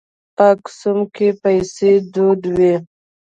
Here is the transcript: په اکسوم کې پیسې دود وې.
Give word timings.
په 0.35 0.45
اکسوم 0.55 0.99
کې 1.15 1.27
پیسې 1.43 1.91
دود 2.13 2.41
وې. 2.57 2.75